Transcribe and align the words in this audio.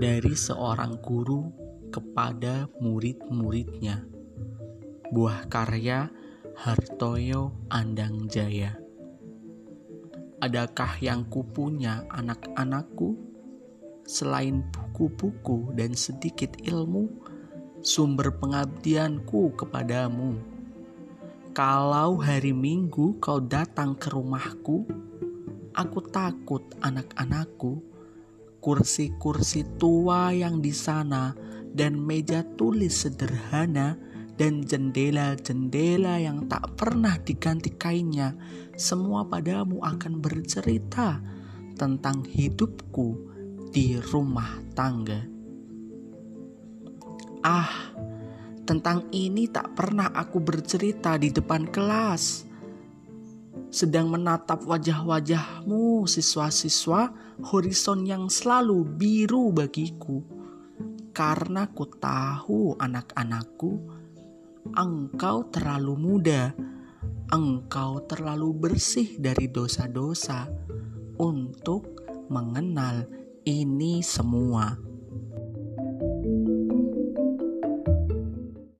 dari 0.00 0.32
seorang 0.32 0.96
guru 1.04 1.52
kepada 1.92 2.64
murid-muridnya. 2.80 4.00
Buah 5.12 5.44
karya 5.44 6.08
Hartoyo 6.56 7.68
Andang 7.68 8.24
Jaya. 8.32 8.80
Adakah 10.40 10.96
yang 11.04 11.28
kupunya 11.28 12.08
anak-anakku 12.08 13.12
selain 14.08 14.64
buku-buku 14.72 15.76
dan 15.76 15.92
sedikit 15.92 16.56
ilmu, 16.64 17.04
sumber 17.84 18.32
pengabdianku 18.40 19.52
kepadamu? 19.52 20.40
Kalau 21.52 22.16
hari 22.16 22.56
Minggu 22.56 23.20
kau 23.20 23.36
datang 23.36 23.92
ke 24.00 24.08
rumahku, 24.08 24.88
aku 25.76 26.00
takut 26.08 26.64
anak-anakku, 26.80 27.84
kursi-kursi 28.60 29.64
tua 29.80 30.30
yang 30.36 30.60
di 30.60 30.70
sana 30.70 31.32
dan 31.72 31.96
meja 31.96 32.44
tulis 32.56 32.92
sederhana 32.92 33.96
dan 34.40 34.64
jendela-jendela 34.64 36.16
yang 36.16 36.48
tak 36.48 36.72
pernah 36.76 37.12
diganti 37.20 37.76
kainnya, 37.76 38.32
semua 38.72 39.28
padamu 39.28 39.84
akan 39.84 40.24
bercerita 40.24 41.20
tentang 41.76 42.24
hidupku 42.24 43.08
di 43.68 44.00
rumah 44.00 44.64
tangga. 44.72 45.20
Ah, 47.44 47.92
tentang 48.64 49.08
ini 49.12 49.48
tak 49.48 49.76
pernah 49.76 50.08
aku 50.12 50.40
bercerita 50.40 51.16
di 51.16 51.32
depan 51.32 51.68
kelas. 51.68 52.49
Sedang 53.70 54.10
menatap 54.10 54.66
wajah-wajahmu, 54.66 56.02
siswa-siswa, 56.10 57.14
horizon 57.46 58.02
yang 58.02 58.26
selalu 58.26 58.82
biru 58.82 59.54
bagiku. 59.54 60.26
Karena 61.14 61.70
ku 61.70 61.86
tahu 61.86 62.74
anak-anakku 62.78 64.00
engkau 64.74 65.48
terlalu 65.48 65.94
muda, 65.96 66.52
engkau 67.32 68.04
terlalu 68.06 68.52
bersih 68.52 69.16
dari 69.16 69.48
dosa-dosa 69.48 70.50
untuk 71.16 71.86
mengenal 72.28 73.06
ini 73.46 74.04
semua. 74.04 74.89